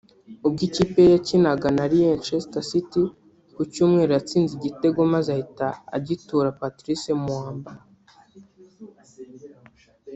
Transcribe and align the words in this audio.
ubwo 0.45 0.61
ikipe 0.67 0.99
ye 1.05 1.09
yakinaga 1.15 1.67
na 1.77 1.83
Leicester 1.93 2.63
City 2.71 3.03
ku 3.53 3.61
cyumweru 3.73 4.11
yatsinze 4.17 4.51
igitego 4.55 4.99
maze 5.13 5.29
ahita 5.35 5.67
agitura 5.97 6.55
Patrice 6.59 7.11
Muamba 7.23 7.71